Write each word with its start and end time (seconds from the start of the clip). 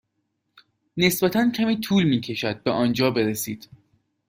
نسبتا 0.97 1.51
کمی 1.55 1.77
طول 1.79 2.03
می 2.03 2.21
کشد 2.21 2.63
به 2.63 2.71
آنجا 2.71 3.11
برسید. 3.11 3.69